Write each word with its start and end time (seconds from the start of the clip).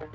Xin 0.00 0.08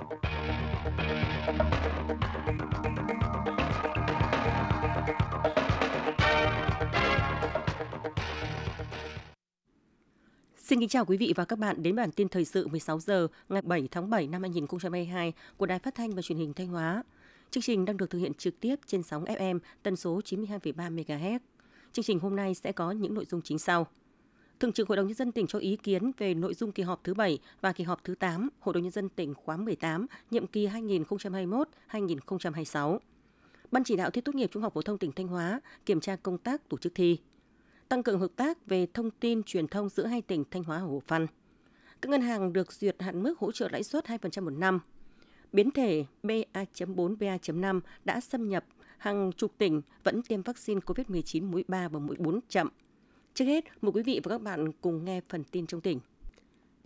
kính 10.79 10.89
chào 10.89 11.05
quý 11.05 11.17
vị 11.17 11.33
và 11.35 11.45
các 11.45 11.59
bạn 11.59 11.83
đến 11.83 11.95
bản 11.95 12.11
tin 12.11 12.29
thời 12.29 12.45
sự 12.45 12.67
16 12.67 12.99
giờ 12.99 13.27
ngày 13.49 13.61
7 13.61 13.87
tháng 13.91 14.09
7 14.09 14.27
năm 14.27 14.41
2022 14.41 15.33
của 15.57 15.65
Đài 15.65 15.79
Phát 15.79 15.95
thanh 15.95 16.11
và 16.11 16.21
Truyền 16.21 16.37
hình 16.37 16.53
Thanh 16.53 16.67
Hóa. 16.67 17.03
Chương 17.51 17.63
trình 17.63 17.85
đang 17.85 17.97
được 17.97 18.09
thực 18.09 18.19
hiện 18.19 18.33
trực 18.33 18.59
tiếp 18.59 18.75
trên 18.85 19.03
sóng 19.03 19.25
FM 19.25 19.59
tần 19.83 19.95
số 19.95 20.21
92,3 20.25 20.95
MHz. 20.95 21.39
Chương 21.93 22.05
trình 22.05 22.19
hôm 22.19 22.35
nay 22.35 22.55
sẽ 22.55 22.71
có 22.71 22.91
những 22.91 23.13
nội 23.13 23.25
dung 23.25 23.41
chính 23.41 23.59
sau. 23.59 23.87
Thường 24.65 24.73
trực 24.73 24.87
Hội 24.87 24.97
đồng 24.97 25.07
Nhân 25.07 25.15
dân 25.15 25.31
tỉnh 25.31 25.47
cho 25.47 25.59
ý 25.59 25.75
kiến 25.75 26.11
về 26.17 26.33
nội 26.33 26.53
dung 26.53 26.71
kỳ 26.71 26.83
họp 26.83 27.03
thứ 27.03 27.13
7 27.13 27.39
và 27.61 27.73
kỳ 27.73 27.83
họp 27.83 28.03
thứ 28.03 28.15
8 28.15 28.49
Hội 28.59 28.73
đồng 28.73 28.83
Nhân 28.83 28.91
dân 28.91 29.09
tỉnh 29.09 29.33
khóa 29.33 29.57
18, 29.57 30.05
nhiệm 30.31 30.47
kỳ 30.47 30.67
2021-2026. 30.67 32.99
Ban 33.71 33.83
chỉ 33.83 33.95
đạo 33.95 34.09
thi 34.09 34.21
tốt 34.21 34.35
nghiệp 34.35 34.49
trung 34.53 34.63
học 34.63 34.73
phổ 34.73 34.81
thông 34.81 34.97
tỉnh 34.97 35.11
Thanh 35.11 35.27
Hóa 35.27 35.61
kiểm 35.85 35.99
tra 35.99 36.15
công 36.15 36.37
tác 36.37 36.69
tổ 36.69 36.77
chức 36.77 36.95
thi 36.95 37.17
tăng 37.89 38.03
cường 38.03 38.19
hợp 38.19 38.31
tác 38.35 38.65
về 38.65 38.87
thông 38.93 39.11
tin 39.11 39.43
truyền 39.43 39.67
thông 39.67 39.89
giữa 39.89 40.05
hai 40.05 40.21
tỉnh 40.21 40.43
Thanh 40.51 40.63
Hóa 40.63 40.79
và 40.79 40.85
Hồ 40.85 41.01
Phan. 41.07 41.27
Các 42.01 42.09
ngân 42.09 42.21
hàng 42.21 42.53
được 42.53 42.73
duyệt 42.73 43.01
hạn 43.01 43.23
mức 43.23 43.39
hỗ 43.39 43.51
trợ 43.51 43.69
lãi 43.71 43.83
suất 43.83 44.05
2% 44.05 44.43
một 44.43 44.49
năm. 44.49 44.79
Biến 45.51 45.71
thể 45.71 46.05
BA.4, 46.23 47.17
BA.5 47.17 47.79
đã 48.05 48.21
xâm 48.21 48.49
nhập 48.49 48.65
hàng 48.97 49.31
chục 49.37 49.51
tỉnh 49.57 49.81
vẫn 50.03 50.21
tiêm 50.21 50.41
vaccine 50.41 50.79
COVID-19 50.79 51.51
mũi 51.51 51.63
3 51.67 51.87
và 51.87 51.99
mũi 51.99 52.15
4 52.19 52.39
chậm. 52.49 52.69
Trước 53.35 53.45
hết, 53.45 53.65
mời 53.81 53.91
quý 53.91 54.03
vị 54.03 54.19
và 54.23 54.29
các 54.29 54.41
bạn 54.41 54.71
cùng 54.81 55.05
nghe 55.05 55.21
phần 55.29 55.43
tin 55.43 55.67
trong 55.67 55.81
tỉnh. 55.81 55.99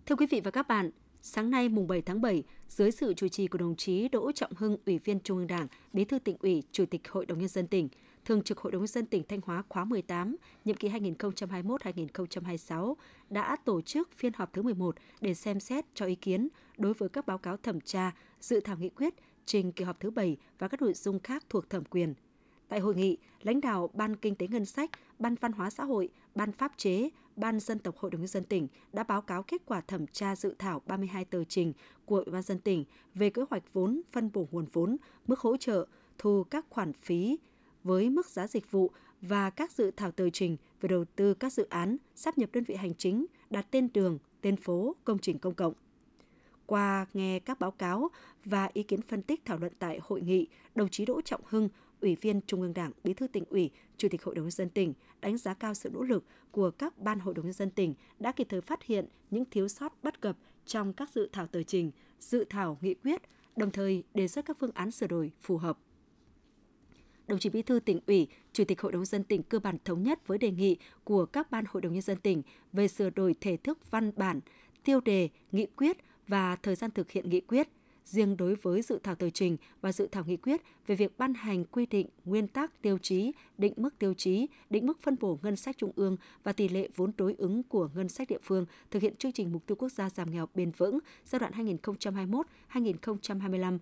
Thưa 0.05 0.16
quý 0.16 0.26
vị 0.30 0.41
và 0.44 0.52
các 0.52 0.67
bạn, 0.67 0.91
sáng 1.22 1.49
nay 1.49 1.70
mùng 1.70 1.88
7 1.88 2.02
tháng 2.02 2.22
7, 2.22 2.44
dưới 2.67 2.91
sự 2.91 3.13
chủ 3.13 3.27
trì 3.27 3.48
của 3.48 3.58
đồng 3.58 3.75
chí 3.75 4.08
Đỗ 4.08 4.31
Trọng 4.31 4.52
Hưng, 4.55 4.77
Ủy 4.85 4.98
viên 4.98 5.20
Trung 5.20 5.38
ương 5.38 5.47
Đảng, 5.47 5.67
Bí 5.94 6.05
thư 6.05 6.20
tỉnh 6.20 6.38
ủy, 6.39 6.64
Chủ 6.72 6.86
tịch 6.86 7.11
Hội 7.11 7.25
đồng 7.25 7.39
nhân 7.39 7.47
dân 7.47 7.67
tỉnh, 7.67 7.89
Thường 8.25 8.44
trực 8.44 8.58
Hội 8.58 8.72
đồng 8.72 8.81
nhân 8.81 8.88
dân 8.88 9.05
tỉnh 9.05 9.23
Thanh 9.27 9.39
Hóa 9.45 9.64
khóa 9.70 9.86
18, 9.86 10.36
nhiệm 10.66 10.75
kỳ 10.75 10.89
2021-2026 10.89 12.95
đã 13.30 13.55
tổ 13.66 13.81
chức 13.81 14.11
phiên 14.11 14.33
họp 14.33 14.53
thứ 14.53 14.61
11 14.61 14.95
để 15.22 15.33
xem 15.33 15.59
xét 15.59 15.86
cho 15.94 16.05
ý 16.05 16.16
kiến 16.16 16.47
đối 16.77 16.94
với 16.94 17.09
các 17.09 17.25
báo 17.25 17.38
cáo 17.38 17.58
thẩm 17.58 17.81
tra, 17.81 18.11
dự 18.42 18.59
thảo 18.59 18.77
nghị 18.77 18.89
quyết, 18.89 19.14
trình 19.45 19.72
kỳ 19.72 19.86
họp 19.86 20.00
thứ 20.00 20.11
7 20.11 20.38
và 20.59 20.67
các 20.67 20.81
nội 20.81 20.94
dung 20.94 21.20
khác 21.20 21.44
thuộc 21.50 21.70
thẩm 21.70 21.83
quyền. 21.83 22.14
Tại 22.70 22.80
hội 22.80 22.95
nghị, 22.95 23.17
lãnh 23.42 23.62
đạo 23.62 23.89
Ban 23.94 24.16
Kinh 24.16 24.36
tế 24.36 24.48
Ngân 24.48 24.66
sách, 24.66 24.89
Ban 25.20 25.36
Văn 25.36 25.52
hóa 25.52 25.70
xã 25.70 25.84
hội, 25.84 26.09
Ban 26.36 26.52
Pháp 26.52 26.72
chế, 26.78 27.09
Ban 27.36 27.59
Dân 27.59 27.80
tộc 27.80 27.98
Hội 27.98 28.11
đồng 28.11 28.22
nhân 28.22 28.28
dân 28.28 28.44
tỉnh 28.44 28.67
đã 28.94 29.03
báo 29.03 29.22
cáo 29.22 29.44
kết 29.44 29.61
quả 29.66 29.81
thẩm 29.81 30.08
tra 30.08 30.36
dự 30.36 30.56
thảo 30.59 30.81
32 30.86 31.26
tờ 31.26 31.44
trình 31.44 31.73
của 32.06 32.16
Ủy 32.16 32.34
ban 32.34 32.42
dân 32.42 32.59
tỉnh 32.59 32.86
về 33.16 33.30
kế 33.30 33.42
hoạch 33.50 33.64
vốn, 33.73 34.02
phân 34.11 34.30
bổ 34.34 34.48
nguồn 34.52 34.66
vốn, 34.73 34.98
mức 35.28 35.39
hỗ 35.39 35.58
trợ, 35.58 35.86
thu 36.17 36.44
các 36.44 36.66
khoản 36.70 36.94
phí, 36.94 37.38
với 37.84 38.09
mức 38.09 38.26
giá 38.28 38.48
dịch 38.48 38.72
vụ 38.72 38.92
và 39.22 39.50
các 39.50 39.72
dự 39.72 39.92
thảo 39.92 40.11
tờ 40.11 40.30
trình 40.30 40.58
về 40.81 40.88
đầu 40.88 41.06
tư 41.06 41.33
các 41.33 41.54
dự 41.54 41.67
án 41.70 41.98
sắp 42.16 42.38
nhập 42.38 42.50
đơn 42.54 42.64
vị 42.64 42.76
hành 42.76 42.94
chính 42.94 43.26
đặt 43.50 43.66
tên 43.72 43.89
đường, 43.94 44.17
tên 44.42 44.56
phố, 44.56 44.95
công 45.04 45.20
trình 45.20 45.39
công 45.39 45.54
cộng. 45.54 45.73
Qua 46.66 47.06
nghe 47.14 47.39
các 47.39 47.59
báo 47.59 47.72
cáo 47.72 48.09
và 48.45 48.70
ý 48.73 48.83
kiến 48.83 49.02
phân 49.02 49.22
tích 49.22 49.45
thảo 49.45 49.58
luận 49.58 49.73
tại 49.80 50.00
hội 50.04 50.22
nghị, 50.22 50.48
đồng 50.76 50.89
chí 50.89 51.06
Đỗ 51.06 51.22
Trọng 51.22 51.42
Hưng, 51.45 51.70
Ủy 52.02 52.16
viên 52.16 52.42
Trung 52.42 52.61
ương 52.61 52.73
Đảng, 52.73 52.92
Bí 53.03 53.14
thư 53.14 53.28
tỉnh 53.28 53.44
ủy, 53.50 53.72
Chủ 53.97 54.08
tịch 54.09 54.23
Hội 54.23 54.36
đồng 54.36 54.45
nhân 54.45 54.52
dân 54.52 54.69
tỉnh 54.69 54.94
đánh 55.22 55.38
giá 55.38 55.53
cao 55.53 55.73
sự 55.73 55.89
nỗ 55.89 56.03
lực 56.03 56.23
của 56.52 56.72
các 56.72 56.97
ban 56.97 57.19
hội 57.19 57.33
đồng 57.33 57.45
nhân 57.45 57.53
dân 57.53 57.69
tỉnh 57.69 57.94
đã 58.19 58.31
kịp 58.31 58.47
thời 58.50 58.61
phát 58.61 58.83
hiện 58.83 59.05
những 59.31 59.45
thiếu 59.52 59.67
sót 59.67 60.03
bất 60.03 60.22
cập 60.22 60.38
trong 60.66 60.94
các 60.94 61.09
dự 61.09 61.30
thảo 61.31 61.47
tờ 61.47 61.64
trình, 61.64 61.92
dự 62.20 62.45
thảo 62.50 62.77
nghị 62.81 62.94
quyết, 62.94 63.22
đồng 63.55 63.72
thời 63.72 64.03
đề 64.14 64.27
xuất 64.27 64.45
các 64.45 64.58
phương 64.59 64.72
án 64.73 64.92
sửa 64.92 65.08
đổi 65.08 65.31
phù 65.42 65.58
hợp 65.58 65.77
đồng 67.30 67.39
chí 67.39 67.50
Bí 67.50 67.61
thư 67.61 67.80
tỉnh 67.80 68.00
ủy, 68.08 68.27
Chủ 68.53 68.64
tịch 68.64 68.81
Hội 68.81 68.92
đồng 68.92 69.05
dân 69.05 69.23
tỉnh 69.23 69.43
cơ 69.43 69.60
bản 69.60 69.77
thống 69.86 70.04
nhất 70.04 70.27
với 70.27 70.37
đề 70.37 70.52
nghị 70.52 70.77
của 71.04 71.26
các 71.26 71.52
ban 71.52 71.66
hội 71.67 71.81
đồng 71.81 71.93
nhân 71.93 72.02
dân 72.02 72.17
tỉnh 72.17 72.42
về 72.73 72.87
sửa 72.87 73.10
đổi 73.10 73.36
thể 73.42 73.58
thức 73.58 73.92
văn 73.92 74.11
bản, 74.16 74.39
tiêu 74.83 75.02
đề, 75.02 75.30
nghị 75.52 75.66
quyết 75.66 75.98
và 76.27 76.55
thời 76.55 76.76
gian 76.76 76.92
thực 76.92 77.11
hiện 77.11 77.30
nghị 77.30 77.42
quyết. 77.42 77.67
Riêng 78.09 78.37
đối 78.37 78.55
với 78.55 78.81
dự 78.81 78.99
thảo 79.03 79.15
tờ 79.15 79.30
trình 79.30 79.58
và 79.81 79.92
dự 79.92 80.08
thảo 80.11 80.23
nghị 80.27 80.37
quyết 80.37 80.61
về 80.87 80.95
việc 80.95 81.17
ban 81.17 81.33
hành 81.33 81.65
quy 81.65 81.86
định, 81.86 82.08
nguyên 82.25 82.47
tắc, 82.47 82.81
tiêu 82.81 82.97
chí, 82.97 83.31
định 83.58 83.73
mức 83.77 83.99
tiêu 83.99 84.14
chí, 84.14 84.47
định 84.70 84.86
mức 84.86 85.02
phân 85.02 85.15
bổ 85.20 85.39
ngân 85.42 85.55
sách 85.55 85.77
trung 85.77 85.92
ương 85.95 86.17
và 86.43 86.53
tỷ 86.53 86.69
lệ 86.69 86.89
vốn 86.95 87.11
đối 87.17 87.36
ứng 87.37 87.64
của 87.64 87.89
ngân 87.95 88.09
sách 88.09 88.27
địa 88.27 88.37
phương 88.43 88.65
thực 88.92 89.02
hiện 89.02 89.15
chương 89.15 89.31
trình 89.31 89.52
mục 89.52 89.65
tiêu 89.65 89.75
quốc 89.75 89.89
gia 89.89 90.09
giảm 90.09 90.31
nghèo 90.31 90.48
bền 90.55 90.71
vững 90.71 90.99
giai 91.25 91.39
đoạn 91.39 91.53
2021-2025 92.73 93.77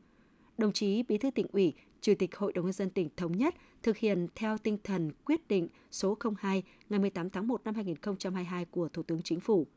đồng 0.58 0.74
chí 0.74 1.04
Bí 1.04 1.18
thư 1.18 1.32
tỉnh 1.32 1.48
ủy, 1.52 1.74
Chủ 2.02 2.14
tịch 2.20 2.36
Hội 2.36 2.54
đồng 2.54 2.66
nhân 2.66 2.74
dân 2.74 2.90
tỉnh 2.90 3.10
thống 3.18 3.38
nhất 3.38 3.56
thực 3.84 3.98
hiện 3.98 4.28
theo 4.36 4.58
tinh 4.58 4.78
thần 4.84 5.12
quyết 5.26 5.48
định 5.48 5.68
số 5.92 6.18
02 6.42 6.64
ngày 6.90 7.00
18 7.00 7.30
tháng 7.30 7.48
1 7.48 7.62
năm 7.66 7.76
2022 7.76 8.66
của 8.66 8.90
Thủ 8.90 9.04
tướng 9.04 9.22
Chính 9.22 9.40
phủ. 9.40 9.68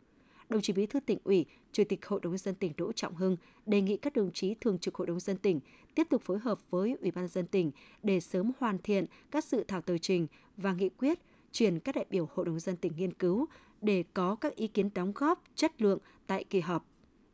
Đồng 0.51 0.61
chí 0.61 0.73
Bí 0.73 0.87
thư 0.87 1.01
tỉnh 1.01 1.19
ủy, 1.25 1.47
Chủ 1.73 1.85
tịch 1.89 2.07
Hội 2.07 2.21
đồng 2.23 2.33
nhân 2.33 2.39
dân 2.39 2.55
tỉnh 2.55 2.73
Đỗ 2.77 2.93
Trọng 2.93 3.15
Hưng 3.15 3.37
đề 3.67 3.81
nghị 3.81 3.97
các 3.97 4.13
đồng 4.13 4.33
chí 4.33 4.55
thường 4.61 4.79
trực 4.79 4.95
Hội 4.95 5.07
đồng 5.07 5.15
nhân 5.15 5.21
dân 5.21 5.37
tỉnh 5.37 5.61
tiếp 5.95 6.07
tục 6.11 6.23
phối 6.23 6.39
hợp 6.39 6.59
với 6.71 6.97
Ủy 7.01 7.11
ban 7.11 7.29
dân 7.29 7.47
tỉnh 7.47 7.71
để 8.03 8.21
sớm 8.21 8.53
hoàn 8.59 8.79
thiện 8.79 9.07
các 9.31 9.45
dự 9.45 9.65
thảo 9.69 9.81
tờ 9.81 9.99
trình 9.99 10.27
và 10.57 10.73
nghị 10.73 10.89
quyết 10.89 11.19
chuyển 11.53 11.81
các 11.81 11.95
đại 11.95 12.05
biểu 12.11 12.29
Hội 12.35 12.47
đồng 12.47 12.61
dân 12.61 12.77
tỉnh 12.77 12.93
nghiên 12.97 13.13
cứu 13.13 13.47
để 13.81 14.05
có 14.15 14.35
các 14.35 14.57
ý 14.57 14.67
kiến 14.67 14.91
đóng 14.95 15.13
góp 15.15 15.43
chất 15.55 15.83
lượng 15.83 15.99
tại 16.27 16.45
kỳ 16.45 16.61
họp. 16.61 16.87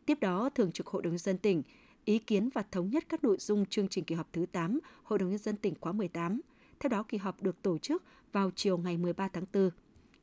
Tiếp 0.07 0.21
đó, 0.21 0.51
Thường 0.55 0.73
trực 0.73 0.87
Hội 0.87 1.03
đồng 1.03 1.19
dân 1.19 1.39
tỉnh 1.39 1.63
ý 2.05 2.19
kiến 2.19 2.49
và 2.55 2.63
thống 2.71 2.91
nhất 2.91 3.05
các 3.09 3.25
nội 3.25 3.37
dung 3.41 3.67
chương 3.67 3.89
trình 3.89 4.05
kỳ 4.05 4.15
họp 4.15 4.33
thứ 4.33 4.47
8 4.53 4.79
Hội 5.03 5.19
đồng 5.19 5.29
Nhân 5.29 5.39
dân 5.39 5.57
tỉnh 5.57 5.75
khóa 5.81 5.93
18. 5.93 6.41
Theo 6.81 6.89
đó, 6.89 7.03
kỳ 7.03 7.19
họp 7.19 7.43
được 7.43 7.63
tổ 7.63 7.79
chức 7.79 8.03
vào 8.33 8.51
chiều 8.57 8.79
ngày 8.79 8.97
13 8.97 9.29
tháng 9.29 9.45
4. 9.53 9.71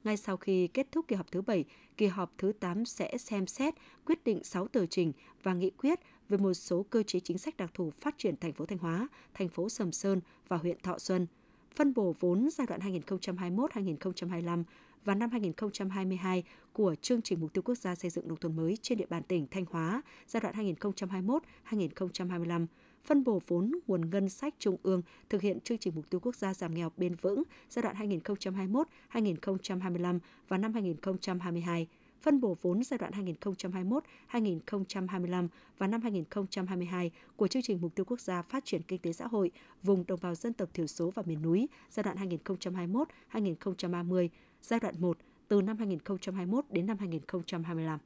Ngay 0.03 0.17
sau 0.17 0.37
khi 0.37 0.67
kết 0.67 0.87
thúc 0.91 1.05
kỳ 1.07 1.15
họp 1.15 1.31
thứ 1.31 1.41
7, 1.41 1.65
kỳ 1.97 2.07
họp 2.07 2.33
thứ 2.37 2.51
8 2.59 2.85
sẽ 2.85 3.17
xem 3.17 3.47
xét 3.47 3.73
quyết 4.05 4.23
định 4.23 4.43
6 4.43 4.67
tờ 4.67 4.85
trình 4.85 5.13
và 5.43 5.53
nghị 5.53 5.69
quyết 5.69 5.99
về 6.29 6.37
một 6.37 6.53
số 6.53 6.85
cơ 6.89 7.03
chế 7.03 7.19
chính 7.19 7.37
sách 7.37 7.57
đặc 7.57 7.71
thù 7.73 7.91
phát 7.99 8.15
triển 8.17 8.37
thành 8.37 8.53
phố 8.53 8.65
Thanh 8.65 8.77
Hóa, 8.77 9.07
thành 9.33 9.49
phố 9.49 9.69
Sầm 9.69 9.91
Sơn 9.91 10.21
và 10.47 10.57
huyện 10.57 10.79
Thọ 10.79 10.97
Xuân, 10.99 11.27
phân 11.75 11.93
bổ 11.93 12.15
vốn 12.19 12.49
giai 12.49 12.67
đoạn 12.67 12.79
2021-2025 12.81 14.63
và 15.05 15.15
năm 15.15 15.29
2022 15.31 16.43
của 16.73 16.95
chương 17.01 17.21
trình 17.21 17.41
mục 17.41 17.53
tiêu 17.53 17.61
quốc 17.61 17.75
gia 17.75 17.95
xây 17.95 18.11
dựng 18.11 18.27
nông 18.27 18.37
thôn 18.37 18.55
mới 18.55 18.77
trên 18.81 18.97
địa 18.97 19.05
bàn 19.09 19.23
tỉnh 19.23 19.47
Thanh 19.51 19.65
Hóa 19.71 20.01
giai 20.27 20.41
đoạn 20.41 20.75
2021-2025 21.69 22.65
phân 23.03 23.23
bổ 23.23 23.41
vốn 23.47 23.71
nguồn 23.87 24.09
ngân 24.09 24.29
sách 24.29 24.53
trung 24.59 24.77
ương 24.83 25.01
thực 25.29 25.41
hiện 25.41 25.59
chương 25.59 25.77
trình 25.77 25.95
mục 25.95 26.09
tiêu 26.09 26.19
quốc 26.19 26.35
gia 26.35 26.53
giảm 26.53 26.73
nghèo 26.73 26.91
bền 26.97 27.15
vững 27.15 27.43
giai 27.69 27.83
đoạn 27.83 27.95
2021-2025 29.11 30.19
và 30.47 30.57
năm 30.57 30.73
2022 30.73 31.87
phân 32.21 32.41
bổ 32.41 32.57
vốn 32.61 32.83
giai 32.83 32.97
đoạn 32.97 33.11
2021-2025 34.31 35.47
và 35.77 35.87
năm 35.87 36.01
2022 36.01 37.11
của 37.35 37.47
chương 37.47 37.61
trình 37.61 37.81
mục 37.81 37.95
tiêu 37.95 38.05
quốc 38.05 38.21
gia 38.21 38.41
phát 38.41 38.65
triển 38.65 38.81
kinh 38.81 38.99
tế 38.99 39.13
xã 39.13 39.27
hội 39.27 39.51
vùng 39.83 40.03
đồng 40.07 40.19
bào 40.21 40.35
dân 40.35 40.53
tộc 40.53 40.69
thiểu 40.73 40.87
số 40.87 41.09
và 41.09 41.23
miền 41.25 41.41
núi 41.41 41.67
giai 41.91 42.03
đoạn 42.03 42.17
2021-2030 43.31 44.27
giai 44.61 44.79
đoạn 44.79 44.95
1 44.99 45.17
từ 45.47 45.61
năm 45.61 45.77
2021 45.77 46.65
đến 46.69 46.85
năm 46.85 46.97
2025. 46.97 47.99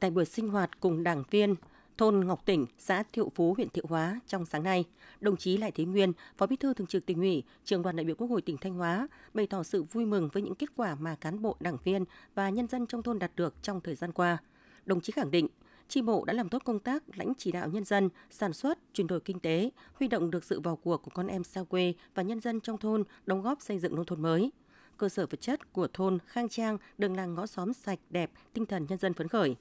Tại 0.00 0.10
buổi 0.10 0.24
sinh 0.24 0.48
hoạt 0.48 0.80
cùng 0.80 1.02
đảng 1.02 1.22
viên, 1.30 1.54
thôn 1.98 2.26
Ngọc 2.26 2.46
Tỉnh, 2.46 2.66
xã 2.78 3.02
Thiệu 3.12 3.32
Phú, 3.34 3.54
huyện 3.54 3.68
Thiệu 3.68 3.84
Hóa 3.88 4.20
trong 4.26 4.46
sáng 4.46 4.62
nay, 4.62 4.84
đồng 5.20 5.36
chí 5.36 5.56
Lại 5.56 5.72
Thế 5.72 5.84
Nguyên, 5.84 6.12
Phó 6.36 6.46
Bí 6.46 6.56
thư 6.56 6.74
Thường 6.74 6.86
trực 6.86 7.06
Tỉnh 7.06 7.18
ủy, 7.18 7.42
Trường 7.64 7.82
đoàn 7.82 7.96
đại 7.96 8.04
biểu 8.04 8.16
Quốc 8.16 8.26
hội 8.26 8.42
tỉnh 8.42 8.56
Thanh 8.56 8.74
Hóa 8.74 9.08
bày 9.34 9.46
tỏ 9.46 9.62
sự 9.62 9.82
vui 9.82 10.06
mừng 10.06 10.28
với 10.32 10.42
những 10.42 10.54
kết 10.54 10.76
quả 10.76 10.94
mà 10.94 11.14
cán 11.14 11.42
bộ, 11.42 11.56
đảng 11.60 11.76
viên 11.84 12.04
và 12.34 12.50
nhân 12.50 12.68
dân 12.68 12.86
trong 12.86 13.02
thôn 13.02 13.18
đạt 13.18 13.32
được 13.36 13.54
trong 13.62 13.80
thời 13.80 13.94
gian 13.94 14.12
qua. 14.12 14.38
Đồng 14.86 15.00
chí 15.00 15.12
khẳng 15.12 15.30
định, 15.30 15.48
tri 15.88 16.02
bộ 16.02 16.24
đã 16.24 16.32
làm 16.32 16.48
tốt 16.48 16.62
công 16.64 16.78
tác 16.78 17.02
lãnh 17.18 17.32
chỉ 17.38 17.52
đạo 17.52 17.68
nhân 17.68 17.84
dân, 17.84 18.08
sản 18.30 18.52
xuất, 18.52 18.78
chuyển 18.92 19.06
đổi 19.06 19.20
kinh 19.20 19.40
tế, 19.40 19.70
huy 19.94 20.08
động 20.08 20.30
được 20.30 20.44
sự 20.44 20.60
vào 20.60 20.76
cuộc 20.76 20.96
của 20.96 21.10
con 21.14 21.26
em 21.26 21.44
xa 21.44 21.62
quê 21.62 21.94
và 22.14 22.22
nhân 22.22 22.40
dân 22.40 22.60
trong 22.60 22.78
thôn 22.78 23.04
đóng 23.26 23.42
góp 23.42 23.62
xây 23.62 23.78
dựng 23.78 23.96
nông 23.96 24.06
thôn 24.06 24.22
mới 24.22 24.50
cơ 25.02 25.08
sở 25.08 25.26
vật 25.26 25.40
chất 25.40 25.72
của 25.72 25.88
thôn 25.92 26.18
khang 26.26 26.48
trang, 26.48 26.78
đường 26.98 27.16
làng 27.16 27.34
ngõ 27.34 27.46
xóm 27.46 27.72
sạch 27.72 27.98
đẹp, 28.10 28.30
tinh 28.52 28.66
thần 28.66 28.86
nhân 28.88 28.98
dân 28.98 29.14
phấn 29.14 29.28
khởi. 29.28 29.56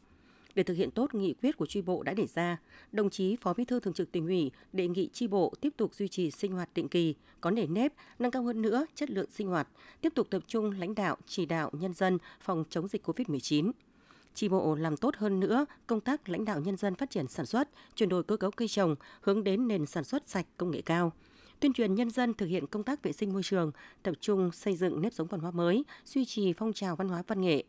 Để 0.56 0.64
thực 0.64 0.74
hiện 0.74 0.92
tốt 0.92 1.14
nghị 1.14 1.34
quyết 1.34 1.58
của 1.58 1.66
tri 1.66 1.82
bộ 1.82 2.04
đã 2.04 2.14
đề 2.14 2.28
ra, 2.28 2.58
đồng 2.92 3.10
chí 3.10 3.36
Phó 3.36 3.54
Bí 3.54 3.66
thư 3.66 3.80
Thường 3.80 3.94
trực 3.94 4.12
Tỉnh 4.12 4.28
ủy 4.28 4.52
đề 4.74 4.88
nghị 4.88 5.10
tri 5.14 5.28
bộ 5.28 5.54
tiếp 5.62 5.74
tục 5.78 5.96
duy 5.96 6.08
trì 6.08 6.32
sinh 6.32 6.52
hoạt 6.52 6.70
định 6.76 6.90
kỳ, 6.90 7.16
có 7.42 7.52
nề 7.52 7.68
nếp, 7.68 7.94
nâng 8.20 8.32
cao 8.32 8.44
hơn 8.44 8.62
nữa 8.62 8.86
chất 8.96 9.10
lượng 9.10 9.32
sinh 9.32 9.48
hoạt, 9.48 9.68
tiếp 10.02 10.14
tục 10.16 10.28
tập 10.30 10.44
trung 10.48 10.72
lãnh 10.72 10.96
đạo, 10.96 11.18
chỉ 11.26 11.46
đạo 11.46 11.72
nhân 11.74 11.94
dân 11.94 12.18
phòng 12.42 12.64
chống 12.70 12.88
dịch 12.88 13.08
COVID-19 13.08 13.72
tri 14.34 14.50
bộ 14.50 14.76
làm 14.76 14.98
tốt 14.98 15.16
hơn 15.18 15.40
nữa 15.40 15.66
công 15.88 16.02
tác 16.02 16.30
lãnh 16.30 16.46
đạo 16.46 16.60
nhân 16.60 16.78
dân 16.78 16.96
phát 16.96 17.10
triển 17.10 17.28
sản 17.28 17.46
xuất, 17.46 17.70
chuyển 17.96 18.10
đổi 18.10 18.24
cơ 18.24 18.38
cấu 18.38 18.52
cây 18.52 18.68
trồng 18.68 18.96
hướng 19.22 19.44
đến 19.44 19.68
nền 19.68 19.86
sản 19.86 20.04
xuất 20.04 20.30
sạch 20.30 20.46
công 20.58 20.72
nghệ 20.72 20.82
cao, 20.82 21.12
tuyên 21.60 21.74
truyền 21.74 21.96
nhân 21.96 22.10
dân 22.10 22.34
thực 22.34 22.46
hiện 22.46 22.68
công 22.68 22.84
tác 22.84 23.04
vệ 23.04 23.12
sinh 23.12 23.34
môi 23.34 23.44
trường, 23.44 23.72
tập 24.04 24.14
trung 24.22 24.52
xây 24.52 24.76
dựng 24.76 25.02
nếp 25.02 25.14
sống 25.14 25.28
văn 25.28 25.40
hóa 25.40 25.52
mới, 25.52 25.84
duy 26.06 26.26
trì 26.26 26.54
phong 26.54 26.74
trào 26.74 26.96
văn 26.96 27.10
hóa 27.10 27.24
văn 27.28 27.42
nghệ 27.42 27.64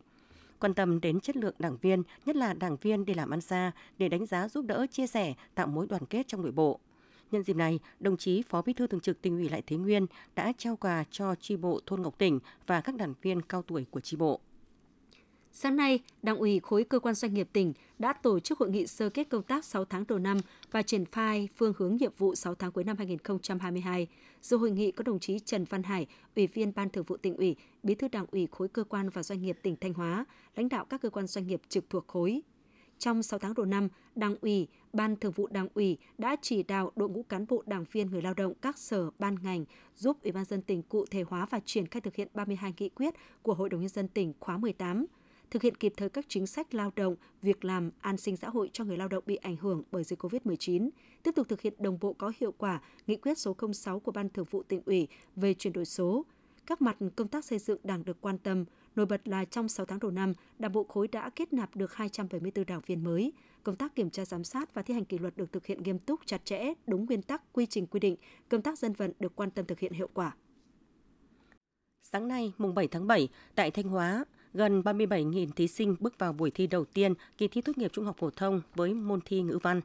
quan 0.62 0.74
tâm 0.74 1.00
đến 1.00 1.20
chất 1.20 1.36
lượng 1.36 1.54
đảng 1.58 1.76
viên, 1.76 2.02
nhất 2.26 2.36
là 2.36 2.54
đảng 2.54 2.76
viên 2.76 3.04
đi 3.04 3.14
làm 3.14 3.30
ăn 3.30 3.40
xa 3.40 3.72
để 3.98 4.08
đánh 4.08 4.26
giá 4.26 4.48
giúp 4.48 4.64
đỡ, 4.66 4.86
chia 4.90 5.06
sẻ, 5.06 5.34
tạo 5.54 5.66
mối 5.66 5.86
đoàn 5.86 6.06
kết 6.06 6.28
trong 6.28 6.42
nội 6.42 6.52
bộ. 6.52 6.80
Nhân 7.30 7.42
dịp 7.42 7.56
này, 7.56 7.78
đồng 8.00 8.16
chí 8.16 8.42
Phó 8.42 8.62
Bí 8.62 8.72
thư 8.72 8.86
Thường 8.86 9.00
trực 9.00 9.22
Tỉnh 9.22 9.36
ủy 9.36 9.48
Lại 9.48 9.62
Thế 9.66 9.76
Nguyên 9.76 10.06
đã 10.36 10.52
trao 10.58 10.76
quà 10.76 11.04
cho 11.10 11.34
tri 11.34 11.56
bộ 11.56 11.80
thôn 11.86 12.02
Ngọc 12.02 12.18
Tỉnh 12.18 12.38
và 12.66 12.80
các 12.80 12.94
đảng 12.94 13.14
viên 13.22 13.42
cao 13.42 13.62
tuổi 13.62 13.86
của 13.90 14.00
tri 14.00 14.16
bộ. 14.16 14.40
Sáng 15.54 15.76
nay, 15.76 16.00
Đảng 16.22 16.38
ủy 16.38 16.60
khối 16.60 16.84
cơ 16.84 16.98
quan 16.98 17.14
doanh 17.14 17.34
nghiệp 17.34 17.48
tỉnh 17.52 17.72
đã 17.98 18.12
tổ 18.12 18.40
chức 18.40 18.58
hội 18.58 18.70
nghị 18.70 18.86
sơ 18.86 19.08
kết 19.08 19.28
công 19.28 19.42
tác 19.42 19.64
6 19.64 19.84
tháng 19.84 20.04
đầu 20.08 20.18
năm 20.18 20.38
và 20.70 20.82
triển 20.82 21.04
khai 21.04 21.48
phương 21.56 21.72
hướng 21.76 21.96
nhiệm 21.96 22.12
vụ 22.18 22.34
6 22.34 22.54
tháng 22.54 22.72
cuối 22.72 22.84
năm 22.84 22.96
2022. 22.96 24.06
Dự 24.42 24.56
hội 24.56 24.70
nghị 24.70 24.90
có 24.90 25.02
đồng 25.04 25.18
chí 25.18 25.38
Trần 25.38 25.64
Văn 25.64 25.82
Hải, 25.82 26.06
Ủy 26.36 26.46
viên 26.46 26.72
Ban 26.74 26.90
Thường 26.90 27.04
vụ 27.04 27.16
tỉnh 27.16 27.36
ủy, 27.36 27.56
Bí 27.82 27.94
thư 27.94 28.08
Đảng 28.08 28.26
ủy 28.32 28.48
khối 28.50 28.68
cơ 28.68 28.84
quan 28.84 29.08
và 29.08 29.22
doanh 29.22 29.42
nghiệp 29.42 29.58
tỉnh 29.62 29.76
Thanh 29.76 29.94
Hóa, 29.94 30.24
lãnh 30.56 30.68
đạo 30.68 30.84
các 30.84 31.02
cơ 31.02 31.10
quan 31.10 31.26
doanh 31.26 31.46
nghiệp 31.46 31.62
trực 31.68 31.90
thuộc 31.90 32.08
khối. 32.08 32.42
Trong 32.98 33.22
6 33.22 33.38
tháng 33.38 33.54
đầu 33.54 33.66
năm, 33.66 33.88
Đảng 34.14 34.36
ủy, 34.40 34.68
Ban 34.92 35.16
Thường 35.16 35.32
vụ 35.32 35.46
Đảng 35.46 35.68
ủy 35.74 35.98
đã 36.18 36.36
chỉ 36.42 36.62
đạo 36.62 36.92
đội 36.96 37.08
ngũ 37.08 37.22
cán 37.22 37.46
bộ 37.48 37.62
đảng 37.66 37.84
viên 37.92 38.10
người 38.10 38.22
lao 38.22 38.34
động 38.34 38.52
các 38.62 38.78
sở 38.78 39.10
ban 39.18 39.36
ngành 39.42 39.64
giúp 39.96 40.22
Ủy 40.22 40.32
ban 40.32 40.44
dân 40.44 40.62
tỉnh 40.62 40.82
cụ 40.82 41.06
thể 41.10 41.22
hóa 41.22 41.46
và 41.50 41.60
triển 41.64 41.86
khai 41.86 42.00
thực 42.00 42.16
hiện 42.16 42.28
32 42.34 42.74
nghị 42.78 42.88
quyết 42.88 43.14
của 43.42 43.54
Hội 43.54 43.68
đồng 43.68 43.80
nhân 43.80 43.88
dân 43.88 44.08
tỉnh 44.08 44.32
khóa 44.40 44.56
18 44.56 45.06
thực 45.52 45.62
hiện 45.62 45.74
kịp 45.74 45.92
thời 45.96 46.08
các 46.08 46.24
chính 46.28 46.46
sách 46.46 46.74
lao 46.74 46.92
động, 46.96 47.16
việc 47.42 47.64
làm, 47.64 47.90
an 48.00 48.16
sinh 48.16 48.36
xã 48.36 48.48
hội 48.48 48.70
cho 48.72 48.84
người 48.84 48.96
lao 48.96 49.08
động 49.08 49.24
bị 49.26 49.36
ảnh 49.36 49.56
hưởng 49.56 49.82
bởi 49.90 50.04
dịch 50.04 50.22
COVID-19, 50.22 50.90
tiếp 51.22 51.30
tục 51.34 51.48
thực 51.48 51.60
hiện 51.60 51.74
đồng 51.78 51.98
bộ 52.00 52.12
có 52.12 52.32
hiệu 52.40 52.52
quả 52.52 52.80
nghị 53.06 53.16
quyết 53.16 53.38
số 53.38 53.56
06 53.72 54.00
của 54.00 54.12
Ban 54.12 54.28
Thường 54.28 54.46
vụ 54.50 54.62
tỉnh 54.62 54.82
ủy 54.86 55.08
về 55.36 55.54
chuyển 55.54 55.72
đổi 55.72 55.84
số. 55.84 56.24
Các 56.66 56.82
mặt 56.82 56.96
công 57.16 57.28
tác 57.28 57.44
xây 57.44 57.58
dựng 57.58 57.78
Đảng 57.84 58.04
được 58.04 58.20
quan 58.20 58.38
tâm, 58.38 58.64
nổi 58.96 59.06
bật 59.06 59.28
là 59.28 59.44
trong 59.44 59.68
6 59.68 59.86
tháng 59.86 59.98
đầu 59.98 60.10
năm, 60.10 60.32
Đảng 60.58 60.72
bộ 60.72 60.84
khối 60.84 61.08
đã 61.08 61.30
kết 61.30 61.52
nạp 61.52 61.76
được 61.76 61.94
274 61.94 62.66
đảng 62.66 62.80
viên 62.86 63.04
mới. 63.04 63.32
Công 63.62 63.76
tác 63.76 63.94
kiểm 63.94 64.10
tra 64.10 64.24
giám 64.24 64.44
sát 64.44 64.74
và 64.74 64.82
thi 64.82 64.94
hành 64.94 65.04
kỷ 65.04 65.18
luật 65.18 65.36
được 65.36 65.52
thực 65.52 65.66
hiện 65.66 65.82
nghiêm 65.82 65.98
túc, 65.98 66.20
chặt 66.26 66.44
chẽ, 66.44 66.72
đúng 66.86 67.06
nguyên 67.06 67.22
tắc, 67.22 67.52
quy 67.52 67.66
trình 67.66 67.86
quy 67.86 68.00
định. 68.00 68.16
Công 68.48 68.62
tác 68.62 68.78
dân 68.78 68.92
vận 68.92 69.12
được 69.20 69.36
quan 69.36 69.50
tâm 69.50 69.66
thực 69.66 69.78
hiện 69.78 69.92
hiệu 69.92 70.08
quả. 70.14 70.36
Sáng 72.02 72.28
nay, 72.28 72.52
mùng 72.58 72.74
7 72.74 72.88
tháng 72.88 73.06
7, 73.06 73.28
tại 73.54 73.70
Thanh 73.70 73.88
Hóa, 73.88 74.24
gần 74.54 74.82
37.000 74.82 75.50
thí 75.56 75.68
sinh 75.68 75.96
bước 76.00 76.18
vào 76.18 76.32
buổi 76.32 76.50
thi 76.50 76.66
đầu 76.66 76.84
tiên 76.84 77.14
kỳ 77.38 77.48
thi 77.48 77.60
tốt 77.60 77.78
nghiệp 77.78 77.90
trung 77.94 78.04
học 78.04 78.16
phổ 78.18 78.30
thông 78.30 78.62
với 78.74 78.94
môn 78.94 79.20
thi 79.24 79.42
ngữ 79.42 79.58
văn. 79.62 79.80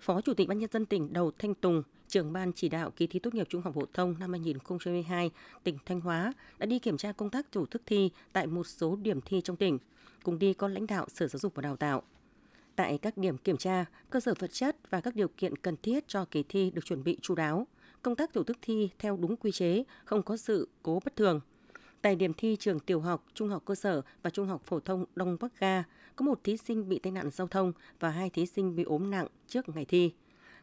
Phó 0.00 0.20
Chủ 0.20 0.34
tịch 0.34 0.48
Ban 0.48 0.58
nhân 0.58 0.70
dân 0.72 0.86
tỉnh 0.86 1.12
Đầu 1.12 1.30
Thanh 1.38 1.54
Tùng, 1.54 1.82
trưởng 2.08 2.32
ban 2.32 2.52
chỉ 2.52 2.68
đạo 2.68 2.90
kỳ 2.90 3.06
thi 3.06 3.18
tốt 3.18 3.34
nghiệp 3.34 3.46
trung 3.50 3.62
học 3.62 3.74
phổ 3.74 3.84
thông 3.92 4.14
năm 4.20 4.30
2022 4.30 5.30
tỉnh 5.64 5.78
Thanh 5.86 6.00
Hóa 6.00 6.32
đã 6.58 6.66
đi 6.66 6.78
kiểm 6.78 6.96
tra 6.96 7.12
công 7.12 7.30
tác 7.30 7.52
tổ 7.52 7.66
chức 7.66 7.82
thi 7.86 8.10
tại 8.32 8.46
một 8.46 8.66
số 8.66 8.96
điểm 8.96 9.20
thi 9.20 9.40
trong 9.44 9.56
tỉnh, 9.56 9.78
cùng 10.22 10.38
đi 10.38 10.54
có 10.54 10.68
lãnh 10.68 10.86
đạo 10.86 11.06
Sở 11.08 11.26
Giáo 11.26 11.38
dục 11.38 11.54
và 11.54 11.62
Đào 11.62 11.76
tạo. 11.76 12.02
Tại 12.76 12.98
các 12.98 13.18
điểm 13.18 13.38
kiểm 13.38 13.56
tra, 13.56 13.84
cơ 14.10 14.20
sở 14.20 14.34
vật 14.38 14.52
chất 14.52 14.76
và 14.90 15.00
các 15.00 15.14
điều 15.14 15.28
kiện 15.28 15.56
cần 15.56 15.76
thiết 15.82 16.08
cho 16.08 16.24
kỳ 16.24 16.42
thi 16.48 16.70
được 16.70 16.84
chuẩn 16.84 17.04
bị 17.04 17.18
chú 17.22 17.34
đáo. 17.34 17.66
Công 18.02 18.16
tác 18.16 18.32
tổ 18.32 18.44
chức 18.44 18.58
thi 18.62 18.90
theo 18.98 19.16
đúng 19.16 19.36
quy 19.36 19.52
chế, 19.52 19.84
không 20.04 20.22
có 20.22 20.36
sự 20.36 20.68
cố 20.82 21.00
bất 21.04 21.16
thường– 21.16 21.40
Tại 22.04 22.16
điểm 22.16 22.32
thi 22.34 22.56
trường 22.56 22.80
tiểu 22.80 23.00
học, 23.00 23.24
trung 23.34 23.48
học 23.48 23.62
cơ 23.64 23.74
sở 23.74 24.02
và 24.22 24.30
trung 24.30 24.46
học 24.46 24.62
phổ 24.64 24.80
thông 24.80 25.04
Đông 25.16 25.36
Bắc 25.40 25.60
Ga, 25.60 25.84
có 26.16 26.24
một 26.24 26.40
thí 26.44 26.56
sinh 26.56 26.88
bị 26.88 26.98
tai 26.98 27.12
nạn 27.12 27.30
giao 27.30 27.46
thông 27.46 27.72
và 28.00 28.10
hai 28.10 28.30
thí 28.30 28.46
sinh 28.46 28.76
bị 28.76 28.82
ốm 28.82 29.10
nặng 29.10 29.26
trước 29.48 29.68
ngày 29.68 29.84
thi. 29.84 30.12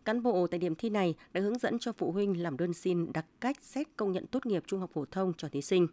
Cán 0.06 0.24
bộ 0.24 0.48
tại 0.48 0.60
điểm 0.60 0.76
thi 0.76 0.90
này 0.90 1.16
đã 1.34 1.42
hướng 1.42 1.60
dẫn 1.60 1.80
cho 1.80 1.92
phụ 1.92 2.12
huynh 2.12 2.42
làm 2.42 2.58
đơn 2.58 2.74
xin 2.74 3.14
đặc 3.14 3.26
cách 3.40 3.58
xét 3.62 3.88
công 3.98 4.12
nhận 4.12 4.28
tốt 4.28 4.46
nghiệp 4.46 4.64
trung 4.68 4.80
học 4.80 4.90
phổ 4.94 5.06
thông 5.06 5.34
cho 5.38 5.50
thí 5.50 5.62
sinh. 5.62 5.88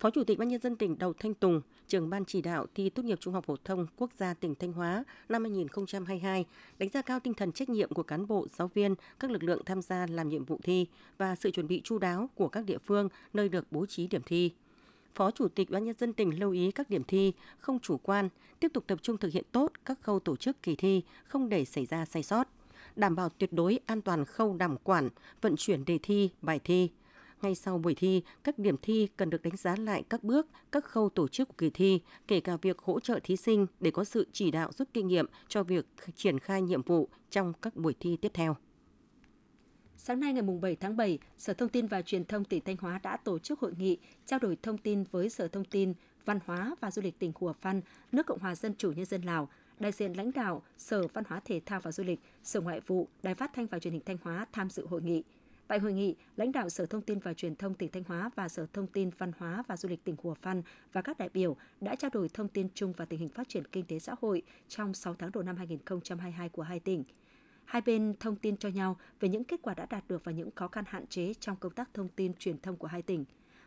Phó 0.00 0.10
Chủ 0.10 0.24
tịch 0.24 0.38
Ban 0.38 0.48
nhân 0.48 0.60
dân 0.60 0.76
tỉnh 0.76 0.98
Đầu 0.98 1.12
Thanh 1.12 1.34
Tùng, 1.34 1.60
trưởng 1.88 2.10
ban 2.10 2.24
chỉ 2.24 2.42
đạo 2.42 2.66
thi 2.74 2.90
tốt 2.90 3.04
nghiệp 3.04 3.18
trung 3.20 3.34
học 3.34 3.44
phổ 3.44 3.56
thông 3.64 3.86
quốc 3.96 4.10
gia 4.18 4.34
tỉnh 4.34 4.54
Thanh 4.54 4.72
Hóa 4.72 5.04
năm 5.28 5.44
2022, 5.44 6.44
đánh 6.78 6.88
giá 6.88 7.02
cao 7.02 7.20
tinh 7.20 7.34
thần 7.34 7.52
trách 7.52 7.68
nhiệm 7.68 7.94
của 7.94 8.02
cán 8.02 8.26
bộ, 8.26 8.46
giáo 8.56 8.68
viên, 8.68 8.94
các 9.20 9.30
lực 9.30 9.42
lượng 9.42 9.62
tham 9.66 9.82
gia 9.82 10.06
làm 10.06 10.28
nhiệm 10.28 10.44
vụ 10.44 10.58
thi 10.62 10.86
và 11.18 11.36
sự 11.36 11.50
chuẩn 11.50 11.68
bị 11.68 11.80
chu 11.84 11.98
đáo 11.98 12.30
của 12.34 12.48
các 12.48 12.64
địa 12.64 12.78
phương 12.78 13.08
nơi 13.32 13.48
được 13.48 13.66
bố 13.70 13.86
trí 13.86 14.06
điểm 14.06 14.22
thi. 14.26 14.52
Phó 15.14 15.30
Chủ 15.30 15.48
tịch 15.48 15.70
Ban 15.70 15.84
nhân 15.84 15.94
dân 15.98 16.12
tỉnh 16.12 16.38
lưu 16.40 16.52
ý 16.52 16.70
các 16.70 16.90
điểm 16.90 17.04
thi 17.04 17.32
không 17.58 17.80
chủ 17.80 17.96
quan, 17.96 18.28
tiếp 18.60 18.70
tục 18.74 18.84
tập 18.86 18.98
trung 19.02 19.18
thực 19.18 19.32
hiện 19.32 19.44
tốt 19.52 19.72
các 19.84 19.98
khâu 20.02 20.20
tổ 20.20 20.36
chức 20.36 20.62
kỳ 20.62 20.76
thi, 20.76 21.02
không 21.24 21.48
để 21.48 21.64
xảy 21.64 21.86
ra 21.86 22.04
sai 22.04 22.22
sót, 22.22 22.48
đảm 22.96 23.16
bảo 23.16 23.28
tuyệt 23.28 23.52
đối 23.52 23.78
an 23.86 24.02
toàn 24.02 24.24
khâu 24.24 24.54
đảm 24.54 24.76
quản, 24.76 25.08
vận 25.40 25.56
chuyển 25.56 25.84
đề 25.84 25.98
thi, 26.02 26.30
bài 26.42 26.60
thi. 26.64 26.90
Ngay 27.42 27.54
sau 27.54 27.78
buổi 27.78 27.94
thi, 27.94 28.22
các 28.44 28.58
điểm 28.58 28.76
thi 28.82 29.08
cần 29.16 29.30
được 29.30 29.42
đánh 29.42 29.56
giá 29.56 29.76
lại 29.76 30.04
các 30.08 30.24
bước, 30.24 30.46
các 30.72 30.84
khâu 30.84 31.08
tổ 31.08 31.28
chức 31.28 31.48
của 31.48 31.54
kỳ 31.58 31.70
thi, 31.70 32.00
kể 32.26 32.40
cả 32.40 32.56
việc 32.56 32.78
hỗ 32.78 33.00
trợ 33.00 33.20
thí 33.22 33.36
sinh 33.36 33.66
để 33.80 33.90
có 33.90 34.04
sự 34.04 34.26
chỉ 34.32 34.50
đạo 34.50 34.70
rút 34.72 34.88
kinh 34.92 35.06
nghiệm 35.06 35.26
cho 35.48 35.62
việc 35.62 35.86
triển 36.16 36.38
khai 36.38 36.62
nhiệm 36.62 36.82
vụ 36.82 37.08
trong 37.30 37.52
các 37.62 37.76
buổi 37.76 37.94
thi 38.00 38.16
tiếp 38.16 38.30
theo. 38.34 38.56
Sáng 40.00 40.20
nay 40.20 40.32
ngày 40.32 40.42
7 40.60 40.76
tháng 40.76 40.96
7, 40.96 41.18
Sở 41.38 41.54
Thông 41.54 41.68
tin 41.68 41.86
và 41.86 42.02
Truyền 42.02 42.24
thông 42.24 42.44
tỉnh 42.44 42.64
Thanh 42.64 42.76
Hóa 42.76 43.00
đã 43.02 43.16
tổ 43.16 43.38
chức 43.38 43.60
hội 43.60 43.72
nghị 43.78 43.98
trao 44.26 44.38
đổi 44.38 44.56
thông 44.62 44.78
tin 44.78 45.04
với 45.10 45.30
Sở 45.30 45.48
Thông 45.48 45.64
tin, 45.64 45.94
Văn 46.24 46.38
hóa 46.46 46.74
và 46.80 46.90
Du 46.90 47.02
lịch 47.02 47.18
tỉnh 47.18 47.32
Hùa 47.34 47.52
Phan, 47.52 47.80
nước 48.12 48.26
Cộng 48.26 48.38
hòa 48.38 48.54
Dân 48.54 48.74
chủ 48.78 48.92
Nhân 48.92 49.04
dân 49.04 49.22
Lào, 49.22 49.48
đại 49.80 49.92
diện 49.92 50.12
lãnh 50.12 50.32
đạo 50.32 50.62
Sở 50.76 51.06
Văn 51.06 51.24
hóa 51.28 51.40
Thể 51.44 51.60
thao 51.66 51.80
và 51.80 51.92
Du 51.92 52.04
lịch, 52.04 52.20
Sở 52.44 52.60
Ngoại 52.60 52.80
vụ, 52.80 53.08
Đài 53.22 53.34
Phát 53.34 53.50
thanh 53.54 53.66
và 53.66 53.78
Truyền 53.78 53.92
hình 53.92 54.02
Thanh 54.06 54.16
Hóa 54.22 54.46
tham 54.52 54.70
dự 54.70 54.86
hội 54.86 55.02
nghị. 55.02 55.22
Tại 55.66 55.78
hội 55.78 55.92
nghị, 55.92 56.14
lãnh 56.36 56.52
đạo 56.52 56.68
Sở 56.68 56.86
Thông 56.86 57.02
tin 57.02 57.18
và 57.18 57.34
Truyền 57.34 57.56
thông 57.56 57.74
tỉnh 57.74 57.90
Thanh 57.92 58.04
Hóa 58.04 58.30
và 58.34 58.48
Sở 58.48 58.66
Thông 58.72 58.86
tin 58.86 59.10
Văn 59.18 59.32
hóa 59.38 59.62
và 59.66 59.76
Du 59.76 59.88
lịch 59.88 60.04
tỉnh 60.04 60.16
Hùa 60.22 60.34
Phan 60.34 60.62
và 60.92 61.02
các 61.02 61.18
đại 61.18 61.28
biểu 61.34 61.56
đã 61.80 61.94
trao 61.94 62.10
đổi 62.14 62.28
thông 62.28 62.48
tin 62.48 62.68
chung 62.74 62.92
và 62.96 63.04
tình 63.04 63.20
hình 63.20 63.28
phát 63.28 63.48
triển 63.48 63.64
kinh 63.72 63.84
tế 63.84 63.98
xã 63.98 64.14
hội 64.20 64.42
trong 64.68 64.94
6 64.94 65.14
tháng 65.14 65.30
đầu 65.32 65.42
năm 65.42 65.56
2022 65.56 66.48
của 66.48 66.62
hai 66.62 66.80
tỉnh– 66.80 67.04
Hai 67.68 67.82
bên 67.82 68.14
thông 68.20 68.36
tin 68.36 68.56
cho 68.56 68.68
nhau 68.68 68.96
về 69.20 69.28
những 69.28 69.44
kết 69.44 69.62
quả 69.62 69.74
đã 69.74 69.86
đạt 69.90 70.08
được 70.08 70.24
và 70.24 70.32
những 70.32 70.50
khó 70.54 70.68
khăn 70.68 70.84
hạn 70.88 71.06
chế 71.06 71.34
trong 71.40 71.56
công 71.56 71.72
tác 71.72 71.94
thông 71.94 72.08
tin 72.08 72.34
truyền 72.34 72.58
thông 72.58 72.76
của 72.76 72.86
hai 72.86 73.02
tỉnh. 73.02 73.24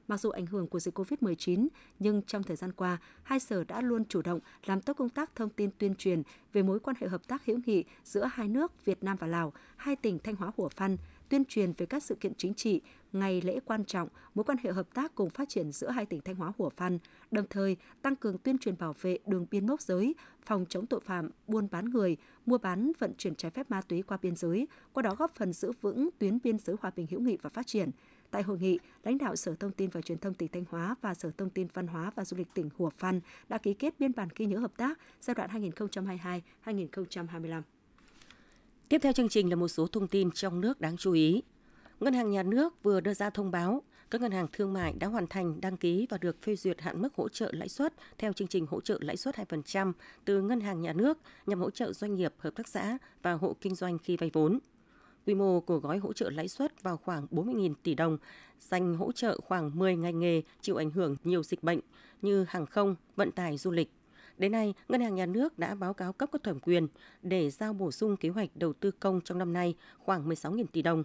Mặc 0.07 0.19
dù 0.19 0.29
ảnh 0.29 0.45
hưởng 0.45 0.67
của 0.67 0.79
dịch 0.79 0.99
COVID-19, 0.99 1.67
nhưng 1.99 2.21
trong 2.21 2.43
thời 2.43 2.55
gian 2.55 2.71
qua, 2.71 2.97
hai 3.23 3.39
sở 3.39 3.63
đã 3.63 3.81
luôn 3.81 4.05
chủ 4.05 4.21
động 4.21 4.39
làm 4.65 4.81
tốt 4.81 4.93
công 4.93 5.09
tác 5.09 5.35
thông 5.35 5.49
tin 5.49 5.69
tuyên 5.77 5.95
truyền 5.95 6.23
về 6.53 6.63
mối 6.63 6.79
quan 6.79 6.95
hệ 6.99 7.07
hợp 7.07 7.27
tác 7.27 7.45
hữu 7.45 7.59
nghị 7.65 7.83
giữa 8.03 8.29
hai 8.33 8.47
nước 8.47 8.85
Việt 8.85 9.03
Nam 9.03 9.17
và 9.19 9.27
Lào, 9.27 9.53
hai 9.75 9.95
tỉnh 9.95 10.19
Thanh 10.19 10.35
Hóa 10.35 10.51
Hủa 10.57 10.69
Phăn 10.69 10.97
tuyên 11.29 11.45
truyền 11.45 11.73
về 11.77 11.85
các 11.85 12.03
sự 12.03 12.15
kiện 12.15 12.33
chính 12.37 12.53
trị, 12.53 12.81
ngày 13.13 13.41
lễ 13.41 13.59
quan 13.65 13.85
trọng, 13.85 14.09
mối 14.35 14.43
quan 14.43 14.57
hệ 14.63 14.71
hợp 14.71 14.93
tác 14.93 15.15
cùng 15.15 15.29
phát 15.29 15.49
triển 15.49 15.71
giữa 15.71 15.89
hai 15.89 16.05
tỉnh 16.05 16.21
Thanh 16.21 16.35
Hóa 16.35 16.51
Hủa 16.57 16.69
Phan, 16.69 16.99
đồng 17.31 17.45
thời 17.49 17.77
tăng 18.01 18.15
cường 18.15 18.37
tuyên 18.37 18.57
truyền 18.57 18.77
bảo 18.77 18.95
vệ 19.01 19.17
đường 19.25 19.45
biên 19.51 19.67
mốc 19.67 19.81
giới, 19.81 20.15
phòng 20.45 20.65
chống 20.69 20.85
tội 20.85 20.99
phạm, 20.99 21.29
buôn 21.47 21.67
bán 21.71 21.89
người, 21.89 22.17
mua 22.45 22.57
bán, 22.57 22.91
vận 22.99 23.13
chuyển 23.17 23.35
trái 23.35 23.51
phép 23.51 23.71
ma 23.71 23.81
túy 23.81 24.01
qua 24.01 24.17
biên 24.21 24.35
giới, 24.35 24.67
qua 24.93 25.03
đó 25.03 25.15
góp 25.15 25.35
phần 25.35 25.53
giữ 25.53 25.71
vững 25.81 26.09
tuyến 26.19 26.37
biên 26.43 26.59
giới 26.59 26.75
hòa 26.81 26.91
bình 26.95 27.07
hữu 27.09 27.19
nghị 27.19 27.37
và 27.41 27.49
phát 27.49 27.67
triển. 27.67 27.91
Tại 28.31 28.43
hội 28.43 28.59
nghị, 28.59 28.79
lãnh 29.03 29.17
đạo 29.17 29.35
Sở 29.35 29.55
Thông 29.55 29.71
tin 29.71 29.89
và 29.89 30.01
Truyền 30.01 30.17
thông 30.17 30.33
tỉnh 30.33 30.49
Thanh 30.51 30.65
Hóa 30.69 30.95
và 31.01 31.13
Sở 31.13 31.31
Thông 31.37 31.49
tin 31.49 31.67
Văn 31.73 31.87
hóa 31.87 32.11
và 32.15 32.25
Du 32.25 32.37
lịch 32.37 32.53
tỉnh 32.53 32.69
Hủa 32.77 32.89
Phan 32.89 33.19
đã 33.49 33.57
ký 33.57 33.73
kết 33.73 33.99
biên 33.99 34.11
bản 34.15 34.27
ghi 34.35 34.45
nhớ 34.45 34.59
hợp 34.59 34.77
tác 34.77 34.99
giai 35.21 35.35
đoạn 35.35 35.71
2022-2025. 36.65 37.61
Tiếp 38.89 38.99
theo 39.01 39.13
chương 39.13 39.29
trình 39.29 39.49
là 39.49 39.55
một 39.55 39.67
số 39.67 39.87
thông 39.87 40.07
tin 40.07 40.31
trong 40.31 40.61
nước 40.61 40.81
đáng 40.81 40.97
chú 40.97 41.11
ý. 41.11 41.41
Ngân 42.01 42.13
hàng 42.13 42.31
Nhà 42.31 42.43
nước 42.43 42.83
vừa 42.83 43.01
đưa 43.01 43.13
ra 43.13 43.29
thông 43.29 43.51
báo 43.51 43.81
các 44.11 44.21
ngân 44.21 44.31
hàng 44.31 44.47
thương 44.53 44.73
mại 44.73 44.93
đã 44.99 45.07
hoàn 45.07 45.27
thành 45.27 45.61
đăng 45.61 45.77
ký 45.77 46.07
và 46.09 46.17
được 46.17 46.41
phê 46.41 46.55
duyệt 46.55 46.81
hạn 46.81 47.01
mức 47.01 47.15
hỗ 47.15 47.29
trợ 47.29 47.51
lãi 47.53 47.69
suất 47.69 47.93
theo 48.17 48.33
chương 48.33 48.47
trình 48.47 48.65
hỗ 48.69 48.81
trợ 48.81 48.97
lãi 49.01 49.17
suất 49.17 49.35
2% 49.35 49.93
từ 50.25 50.41
Ngân 50.41 50.61
hàng 50.61 50.81
Nhà 50.81 50.93
nước 50.93 51.17
nhằm 51.45 51.59
hỗ 51.59 51.69
trợ 51.69 51.93
doanh 51.93 52.15
nghiệp, 52.15 52.33
hợp 52.37 52.55
tác 52.55 52.67
xã 52.67 52.97
và 53.21 53.33
hộ 53.33 53.55
kinh 53.61 53.75
doanh 53.75 53.97
khi 53.97 54.17
vay 54.17 54.29
vốn. 54.33 54.59
Quy 55.25 55.33
mô 55.33 55.59
của 55.59 55.77
gói 55.77 55.97
hỗ 55.97 56.13
trợ 56.13 56.29
lãi 56.29 56.47
suất 56.47 56.83
vào 56.83 56.97
khoảng 56.97 57.27
40.000 57.31 57.73
tỷ 57.83 57.95
đồng, 57.95 58.17
dành 58.59 58.95
hỗ 58.95 59.11
trợ 59.11 59.39
khoảng 59.47 59.79
10 59.79 59.95
ngành 59.95 60.19
nghề 60.19 60.41
chịu 60.61 60.75
ảnh 60.75 60.91
hưởng 60.91 61.15
nhiều 61.23 61.43
dịch 61.43 61.63
bệnh 61.63 61.79
như 62.21 62.45
hàng 62.49 62.65
không, 62.65 62.95
vận 63.15 63.31
tải, 63.31 63.57
du 63.57 63.71
lịch. 63.71 63.91
Đến 64.37 64.51
nay, 64.51 64.73
Ngân 64.87 65.01
hàng 65.01 65.15
Nhà 65.15 65.25
nước 65.25 65.59
đã 65.59 65.75
báo 65.75 65.93
cáo 65.93 66.13
cấp 66.13 66.29
có 66.31 66.39
thẩm 66.39 66.59
quyền 66.59 66.87
để 67.21 67.49
giao 67.49 67.73
bổ 67.73 67.91
sung 67.91 68.17
kế 68.17 68.29
hoạch 68.29 68.49
đầu 68.55 68.73
tư 68.73 68.91
công 68.91 69.21
trong 69.21 69.37
năm 69.37 69.53
nay 69.53 69.75
khoảng 69.99 70.29
16.000 70.29 70.65
tỷ 70.71 70.81
đồng. 70.81 71.03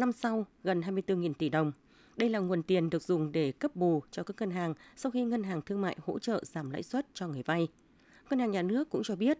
Năm 0.00 0.12
sau, 0.12 0.46
gần 0.64 0.80
24.000 0.80 1.32
tỷ 1.34 1.48
đồng. 1.48 1.72
Đây 2.16 2.28
là 2.28 2.38
nguồn 2.38 2.62
tiền 2.62 2.90
được 2.90 3.02
dùng 3.02 3.32
để 3.32 3.52
cấp 3.52 3.76
bù 3.76 4.02
cho 4.10 4.22
các 4.22 4.36
ngân 4.40 4.50
hàng 4.50 4.74
sau 4.96 5.12
khi 5.12 5.24
ngân 5.24 5.42
hàng 5.42 5.62
thương 5.62 5.80
mại 5.80 5.96
hỗ 6.06 6.18
trợ 6.18 6.44
giảm 6.44 6.70
lãi 6.70 6.82
suất 6.82 7.06
cho 7.14 7.28
người 7.28 7.42
vay. 7.42 7.68
Ngân 8.30 8.38
hàng 8.38 8.50
nhà 8.50 8.62
nước 8.62 8.90
cũng 8.90 9.02
cho 9.02 9.16
biết 9.16 9.38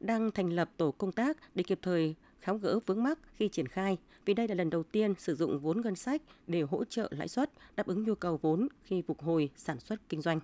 đang 0.00 0.30
thành 0.30 0.50
lập 0.50 0.70
tổ 0.76 0.90
công 0.90 1.12
tác 1.12 1.36
để 1.54 1.62
kịp 1.62 1.78
thời 1.82 2.14
kháo 2.40 2.56
gỡ 2.56 2.78
vướng 2.86 3.02
mắc 3.02 3.18
khi 3.34 3.48
triển 3.48 3.68
khai, 3.68 3.98
vì 4.24 4.34
đây 4.34 4.48
là 4.48 4.54
lần 4.54 4.70
đầu 4.70 4.82
tiên 4.82 5.14
sử 5.18 5.34
dụng 5.34 5.58
vốn 5.58 5.80
ngân 5.80 5.96
sách 5.96 6.22
để 6.46 6.62
hỗ 6.62 6.84
trợ 6.84 7.08
lãi 7.10 7.28
suất, 7.28 7.50
đáp 7.76 7.86
ứng 7.86 8.04
nhu 8.04 8.14
cầu 8.14 8.36
vốn 8.42 8.68
khi 8.82 9.02
phục 9.02 9.22
hồi 9.22 9.50
sản 9.56 9.80
xuất 9.80 10.08
kinh 10.08 10.22
doanh. 10.22 10.40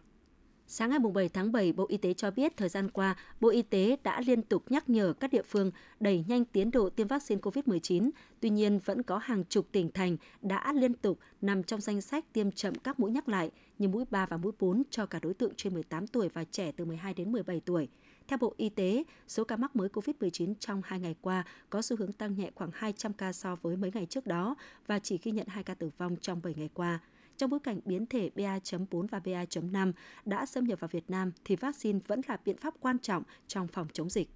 Sáng 0.70 0.90
ngày 0.90 0.98
7 1.14 1.28
tháng 1.28 1.52
7, 1.52 1.72
Bộ 1.72 1.86
Y 1.88 1.96
tế 1.96 2.14
cho 2.14 2.30
biết 2.30 2.56
thời 2.56 2.68
gian 2.68 2.90
qua, 2.90 3.16
Bộ 3.40 3.48
Y 3.48 3.62
tế 3.62 3.96
đã 4.02 4.20
liên 4.20 4.42
tục 4.42 4.64
nhắc 4.70 4.90
nhở 4.90 5.12
các 5.20 5.32
địa 5.32 5.42
phương 5.42 5.70
đẩy 6.00 6.24
nhanh 6.28 6.44
tiến 6.44 6.70
độ 6.70 6.90
tiêm 6.90 7.06
vaccine 7.06 7.40
COVID-19. 7.40 8.10
Tuy 8.40 8.50
nhiên, 8.50 8.78
vẫn 8.84 9.02
có 9.02 9.18
hàng 9.18 9.44
chục 9.44 9.66
tỉnh 9.72 9.92
thành 9.92 10.16
đã 10.42 10.72
liên 10.72 10.94
tục 10.94 11.18
nằm 11.40 11.62
trong 11.62 11.80
danh 11.80 12.00
sách 12.00 12.32
tiêm 12.32 12.50
chậm 12.50 12.74
các 12.74 13.00
mũi 13.00 13.10
nhắc 13.10 13.28
lại 13.28 13.50
như 13.78 13.88
mũi 13.88 14.04
3 14.10 14.26
và 14.26 14.36
mũi 14.36 14.52
4 14.58 14.82
cho 14.90 15.06
cả 15.06 15.18
đối 15.22 15.34
tượng 15.34 15.52
trên 15.56 15.74
18 15.74 16.06
tuổi 16.06 16.28
và 16.28 16.44
trẻ 16.44 16.72
từ 16.76 16.84
12 16.84 17.14
đến 17.14 17.32
17 17.32 17.60
tuổi. 17.60 17.88
Theo 18.28 18.38
Bộ 18.38 18.54
Y 18.56 18.68
tế, 18.68 19.04
số 19.28 19.44
ca 19.44 19.56
mắc 19.56 19.76
mới 19.76 19.88
COVID-19 19.88 20.54
trong 20.60 20.82
2 20.84 21.00
ngày 21.00 21.14
qua 21.20 21.44
có 21.70 21.82
xu 21.82 21.96
hướng 21.96 22.12
tăng 22.12 22.36
nhẹ 22.36 22.50
khoảng 22.54 22.70
200 22.74 23.12
ca 23.12 23.32
so 23.32 23.56
với 23.62 23.76
mấy 23.76 23.90
ngày 23.94 24.06
trước 24.06 24.26
đó 24.26 24.54
và 24.86 24.98
chỉ 24.98 25.18
ghi 25.22 25.32
nhận 25.32 25.46
2 25.46 25.62
ca 25.62 25.74
tử 25.74 25.90
vong 25.98 26.16
trong 26.20 26.40
7 26.42 26.54
ngày 26.56 26.70
qua. 26.74 27.00
Trong 27.38 27.50
bối 27.50 27.60
cảnh 27.60 27.80
biến 27.84 28.06
thể 28.06 28.30
BA.4 28.34 29.06
và 29.10 29.18
BA.5 29.18 29.92
đã 30.24 30.46
xâm 30.46 30.64
nhập 30.64 30.80
vào 30.80 30.88
Việt 30.88 31.10
Nam 31.10 31.32
thì 31.44 31.56
vaccine 31.56 31.98
vẫn 32.06 32.20
là 32.28 32.36
biện 32.44 32.56
pháp 32.56 32.74
quan 32.80 32.98
trọng 32.98 33.22
trong 33.46 33.68
phòng 33.68 33.86
chống 33.92 34.10
dịch. 34.10 34.28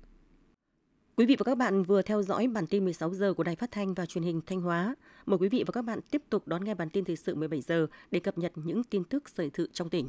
Quý 1.16 1.26
vị 1.26 1.36
và 1.38 1.44
các 1.44 1.54
bạn 1.54 1.82
vừa 1.82 2.02
theo 2.02 2.22
dõi 2.22 2.48
bản 2.48 2.66
tin 2.66 2.84
16 2.84 3.14
giờ 3.14 3.34
của 3.34 3.42
Đài 3.42 3.56
Phát 3.56 3.70
thanh 3.70 3.94
và 3.94 4.06
Truyền 4.06 4.24
hình 4.24 4.40
Thanh 4.46 4.60
Hóa. 4.60 4.94
Mời 5.26 5.38
quý 5.38 5.48
vị 5.48 5.64
và 5.66 5.72
các 5.72 5.82
bạn 5.82 6.00
tiếp 6.10 6.22
tục 6.30 6.48
đón 6.48 6.64
nghe 6.64 6.74
bản 6.74 6.90
tin 6.90 7.04
thời 7.04 7.16
sự 7.16 7.34
17 7.34 7.60
giờ 7.60 7.86
để 8.10 8.20
cập 8.20 8.38
nhật 8.38 8.52
những 8.54 8.84
tin 8.84 9.04
tức 9.04 9.24
thời 9.36 9.50
sự 9.54 9.68
trong 9.72 9.90
tỉnh. 9.90 10.08